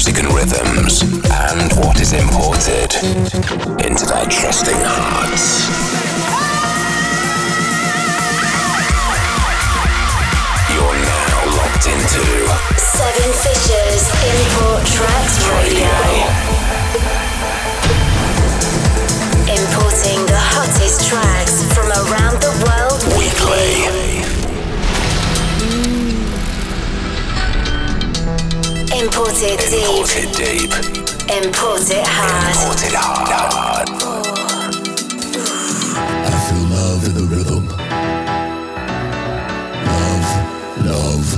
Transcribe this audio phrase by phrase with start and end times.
[0.00, 2.90] music and rhythms, and what is imported
[3.84, 5.68] into their trusting hearts.
[10.72, 12.24] You're now locked into
[12.80, 15.92] Seven Fishers Import Tracks Radio.
[19.52, 23.99] Importing the hottest tracks from around the world weekly.
[29.00, 29.80] Imported deep.
[29.80, 30.72] Imported deep.
[31.42, 32.54] Imported hard.
[32.54, 33.88] Imported hard.
[36.26, 37.64] I feel love in the rhythm.
[39.86, 40.30] Love,
[40.84, 41.28] love,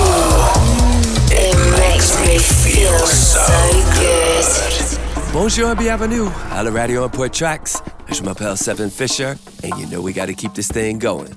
[1.31, 3.47] It makes me feel so
[3.95, 5.33] good.
[5.33, 7.81] Bonjour and bienvenue à la radio Import Tracks.
[8.11, 11.33] Je m'appelle Seven Fisher, and you know we gotta keep this thing going.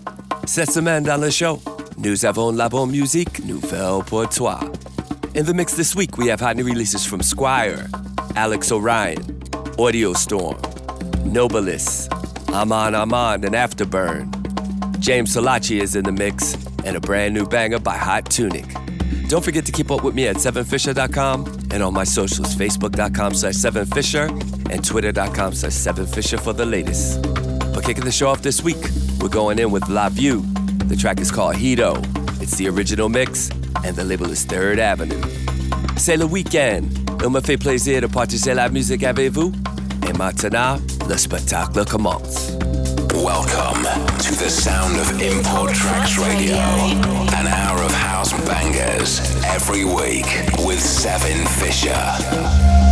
[0.47, 1.61] Cette semaine dans le show,
[1.99, 4.59] nous avons la bonne musique nouvelle pour toi.
[5.35, 7.87] In the mix this week, we have hot new releases from Squire,
[8.35, 9.17] Alex Orion,
[9.77, 10.55] Audio Storm,
[11.25, 12.07] Nobilis,
[12.53, 14.29] Aman Aman, and Afterburn.
[14.99, 18.65] James Salachi is in the mix, and a brand new banger by Hot Tunic.
[19.27, 23.55] Don't forget to keep up with me at 7fisher.com and on my socials, facebook.com slash
[23.55, 24.29] 7fisher
[24.71, 27.21] and twitter.com slash 7fisher for the latest.
[27.73, 28.83] But kicking the show off this week,
[29.21, 30.43] we're going in with La Vue.
[30.89, 32.01] The track is called Hito.
[32.41, 33.51] It's the original mix,
[33.85, 35.21] and the label is Third Avenue.
[35.97, 36.81] C'est le week-end.
[37.23, 39.51] Il me fait plaisir de partager la musique avec vous.
[40.07, 42.53] Et maintenant, le spectacle commence.
[43.13, 43.83] Welcome
[44.17, 46.55] to the sound of Import Tracks Radio.
[46.57, 50.25] An hour of house bangers every week
[50.65, 52.88] with Seven Fisher.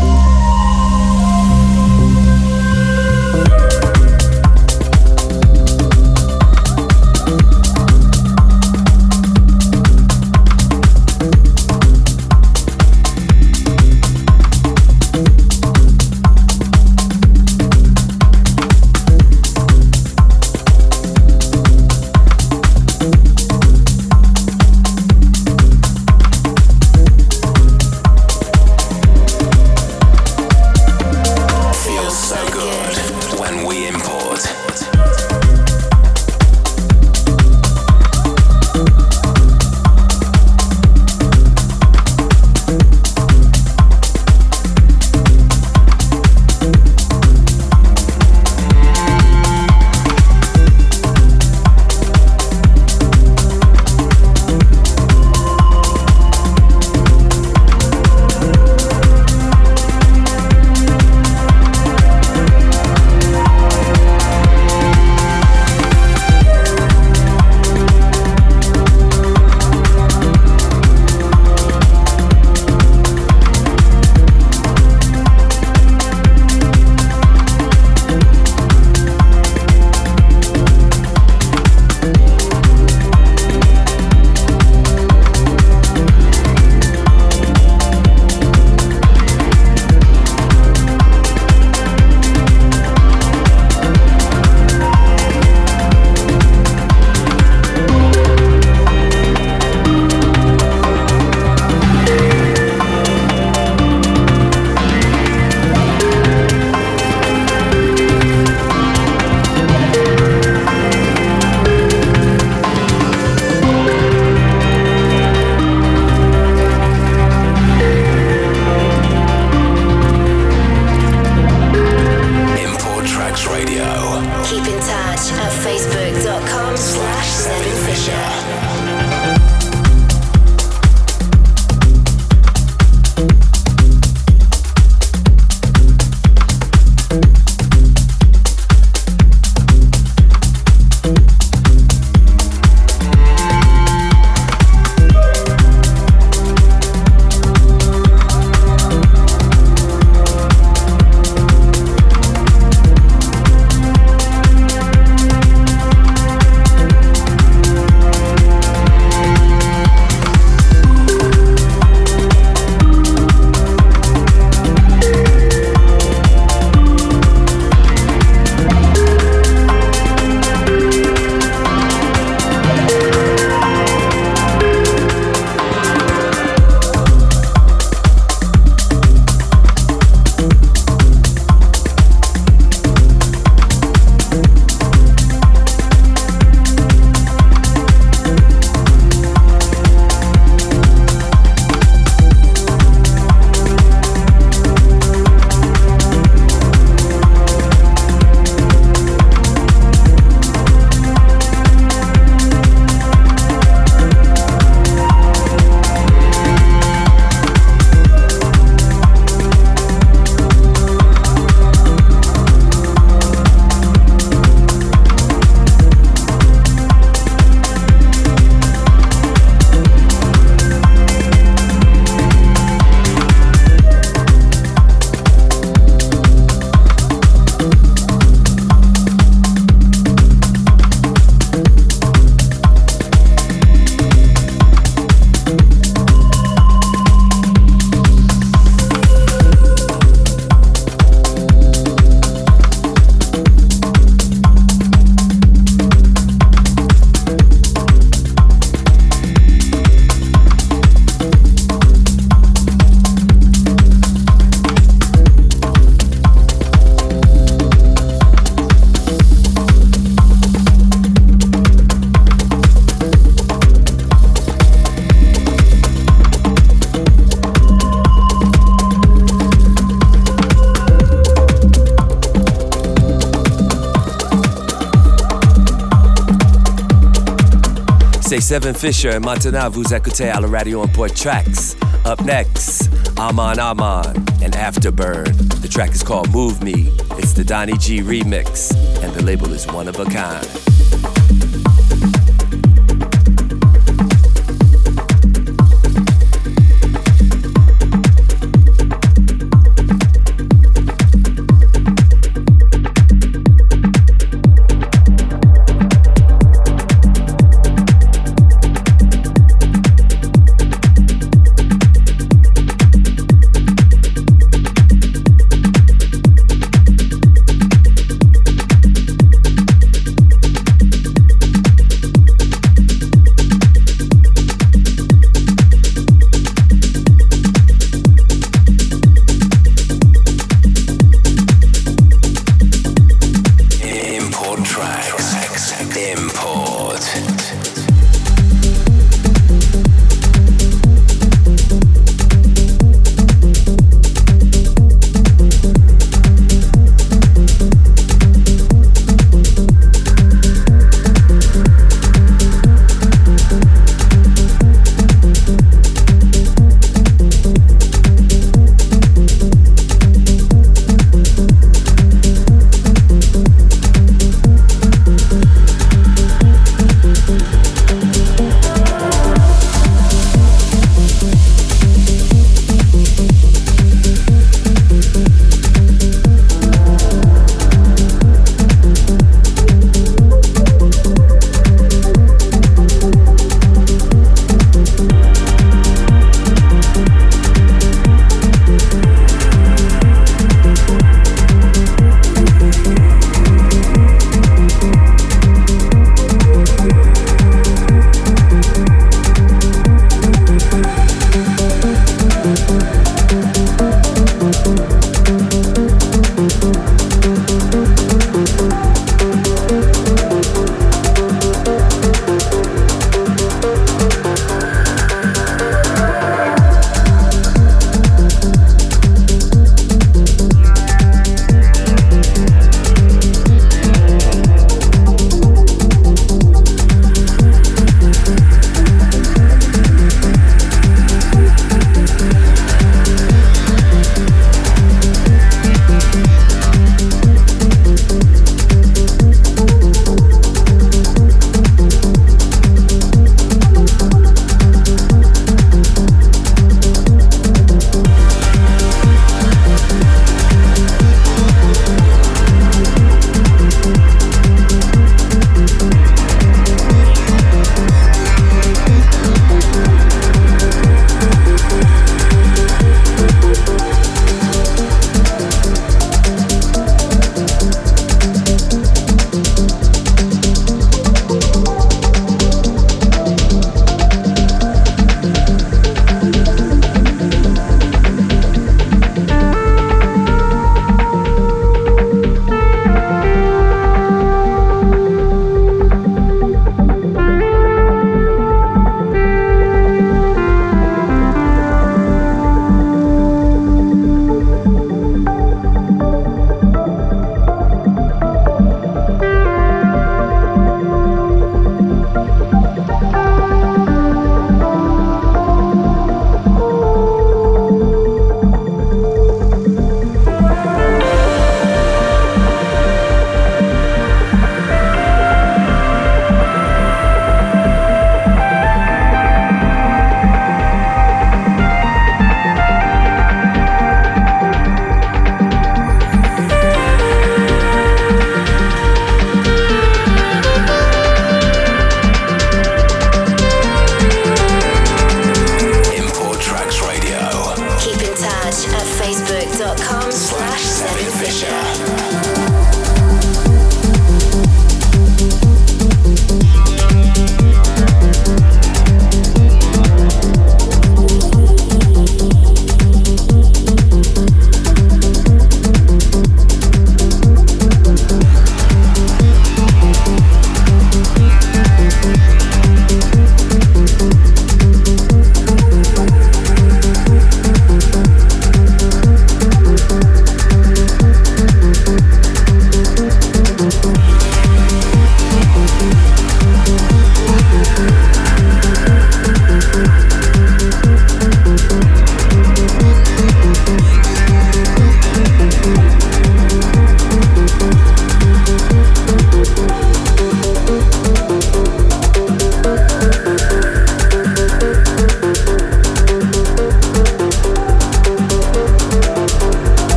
[278.47, 281.75] Seven Fisher et maintenant vous écoutez à la radio Tracks.
[282.05, 284.05] Up next, Aman Aman
[284.41, 285.25] and Afterburn.
[285.61, 286.87] The track is called Move Me.
[287.17, 288.71] It's the Donnie G remix,
[289.03, 290.66] and the label is one of a kind.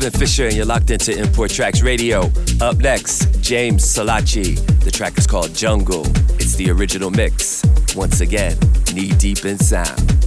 [0.00, 2.30] Seven Fisher, and you're locked into Import Tracks Radio.
[2.60, 4.54] Up next, James Salachi.
[4.84, 6.06] The track is called Jungle.
[6.34, 7.64] It's the original mix.
[7.96, 8.56] Once again,
[8.94, 10.17] knee deep in sound.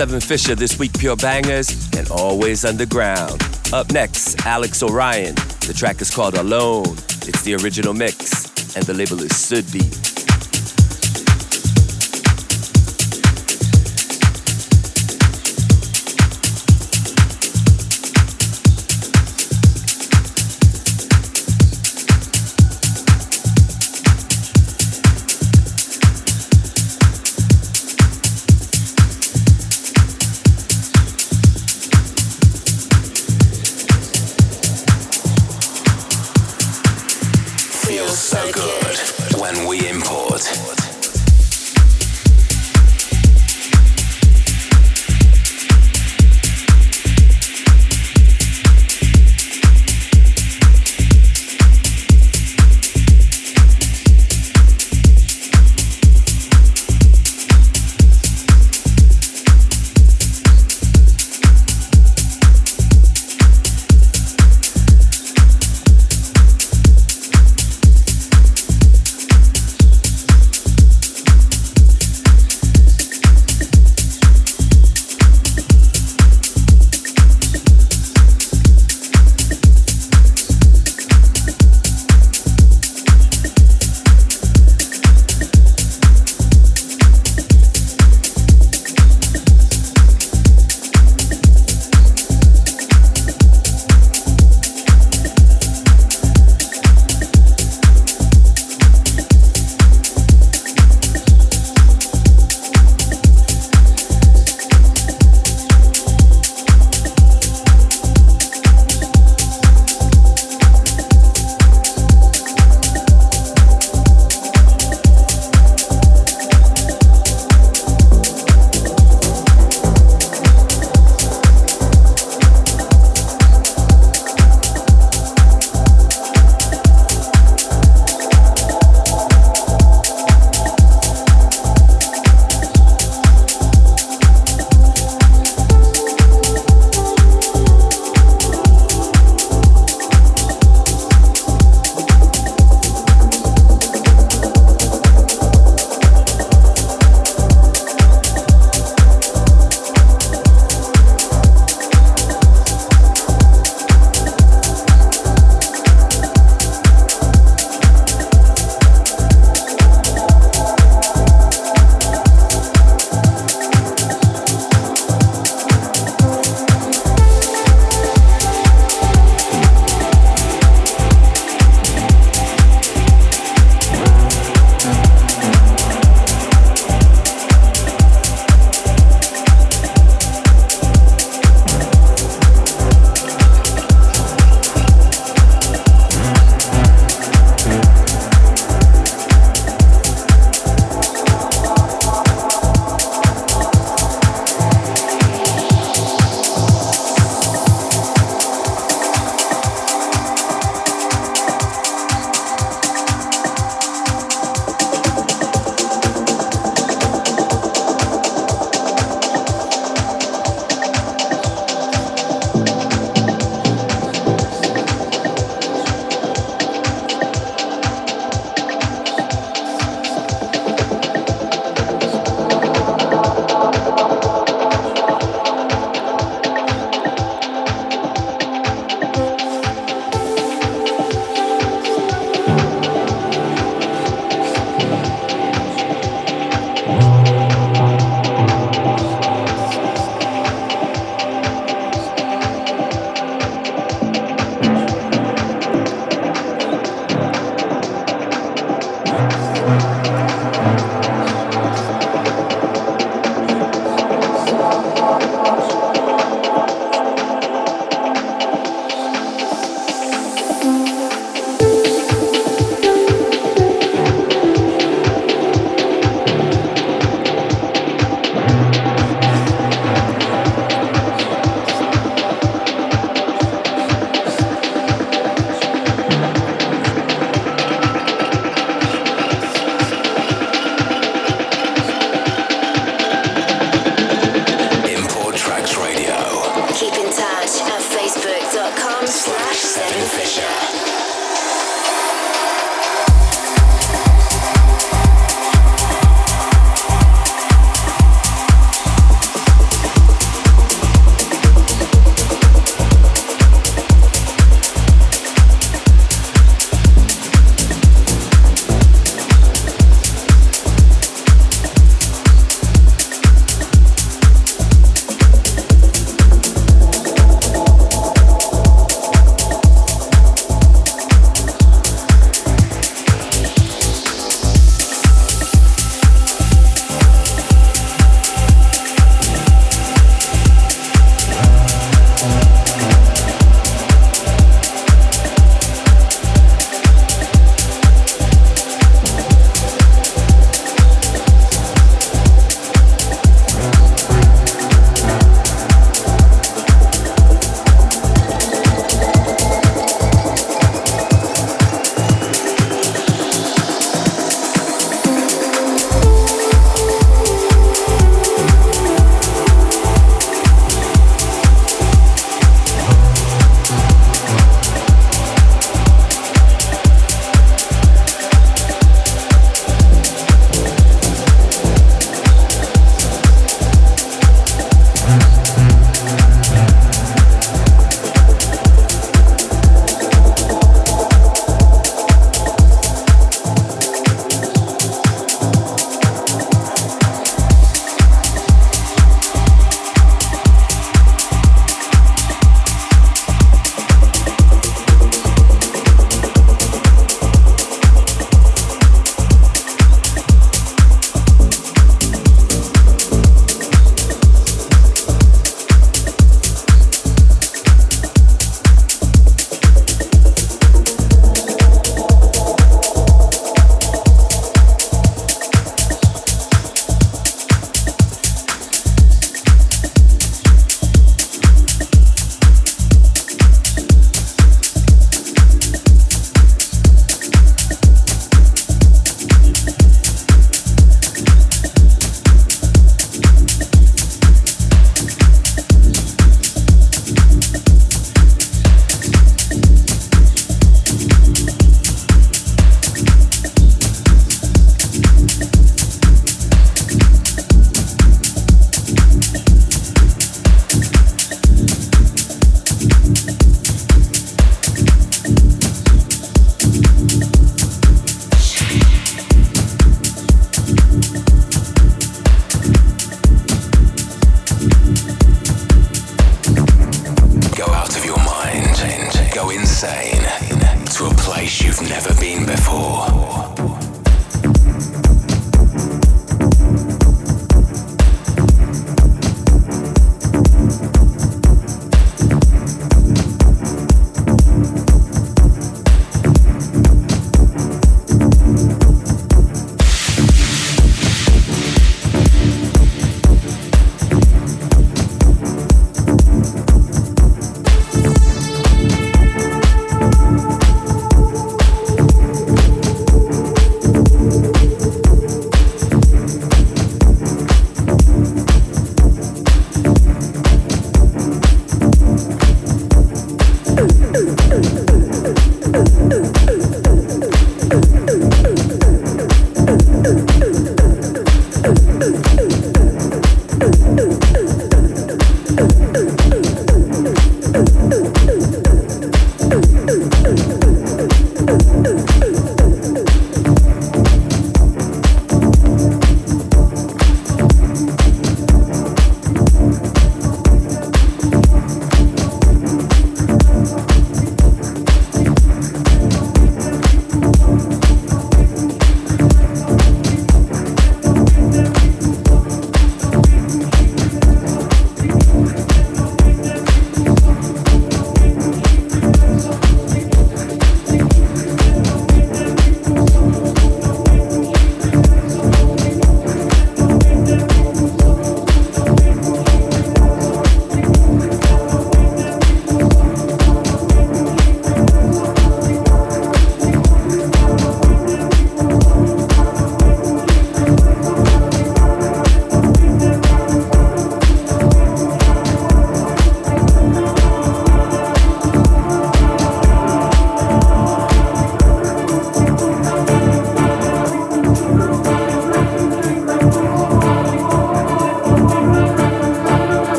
[0.00, 3.42] Seven Fisher, this week Pure Bangers, and always underground.
[3.70, 5.34] Up next, Alex Orion.
[5.66, 6.96] The track is called Alone.
[7.28, 10.09] It's the original mix, and the label is Sudbeat.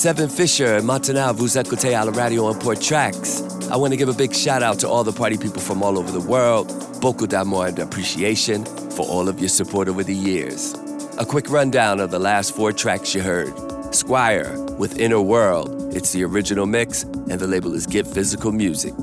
[0.00, 3.42] Seven Fisher maintenant vous écoutez à la radio Import Tracks.
[3.70, 5.98] I want to give a big shout out to all the party people from all
[5.98, 6.72] over the world.
[7.02, 8.64] Beaucoup d'amour and appreciation
[8.96, 10.74] for all of your support over the years.
[11.18, 13.52] A quick rundown of the last four tracks you heard.
[13.94, 15.94] Squire with Inner World.
[15.94, 18.94] It's the original mix, and the label is Get Physical Music.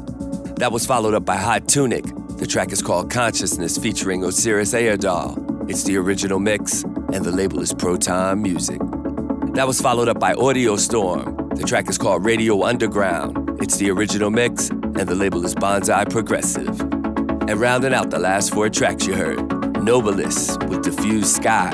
[0.55, 2.05] That was followed up by Hot Tunic.
[2.39, 5.69] The track is called Consciousness featuring Osiris Ayerdal.
[5.69, 6.81] It's the original mix,
[7.13, 8.81] and the label is Proton Music.
[9.57, 11.49] That was followed up by Audio Storm.
[11.55, 13.59] The track is called Radio Underground.
[13.59, 16.79] It's the original mix, and the label is Bonzai Progressive.
[16.79, 19.39] And rounding out the last four tracks you heard,
[19.79, 21.71] Nobilis with Diffused Sky,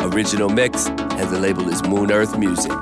[0.00, 2.72] original mix, and the label is Moon Earth Music.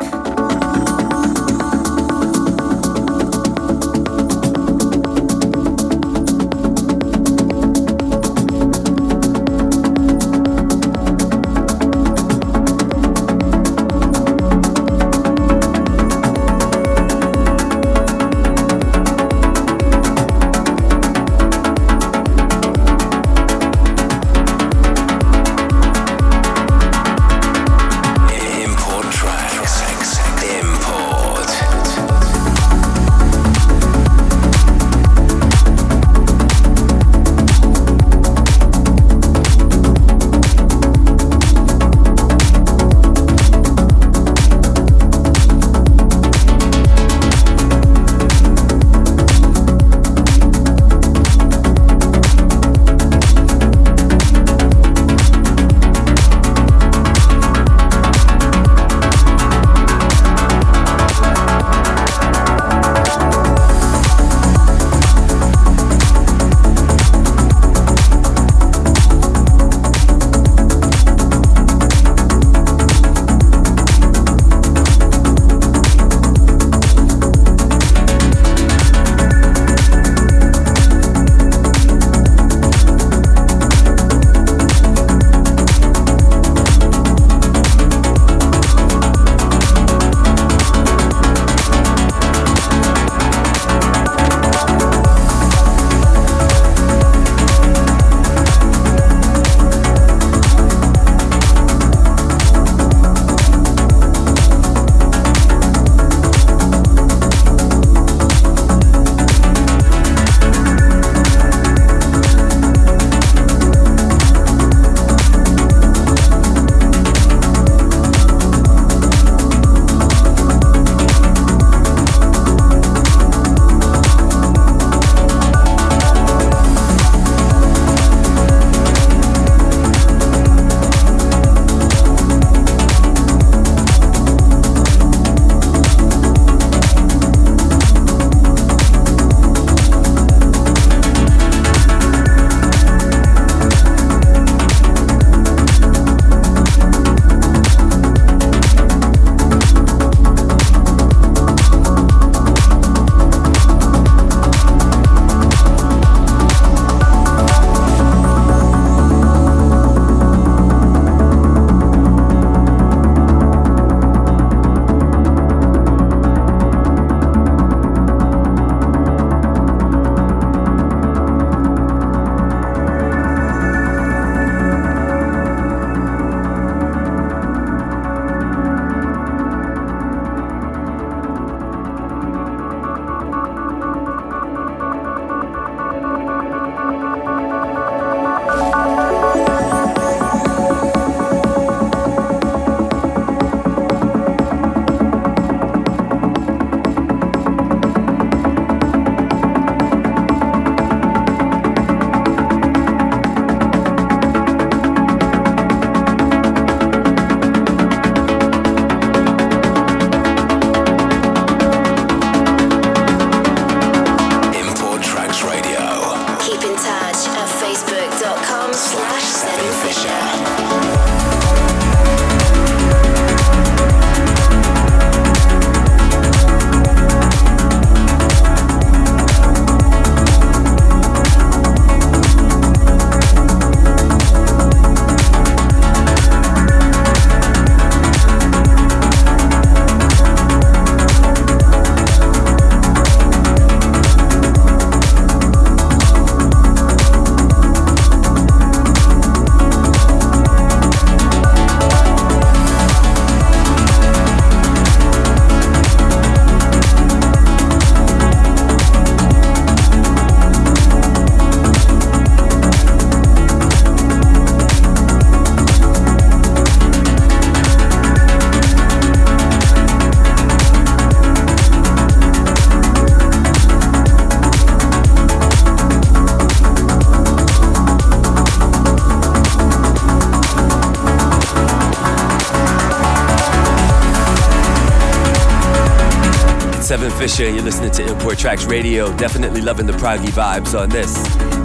[287.25, 289.11] Fisher, and you're listening to Import Tracks Radio.
[289.17, 291.17] Definitely loving the proggy vibes on this.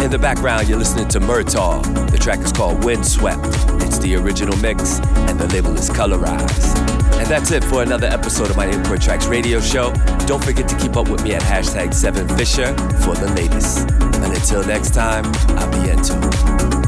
[0.01, 1.83] In the background, you're listening to Murtaugh.
[2.11, 3.45] The track is called Windswept.
[3.83, 6.77] It's the original mix, and the label is Colorize.
[7.19, 9.91] And that's it for another episode of my Import Tracks Radio show.
[10.27, 13.79] Don't forget to keep up with me at hashtag 7Fisher for the latest.
[13.89, 15.25] And until next time,
[15.57, 16.78] I'll be into.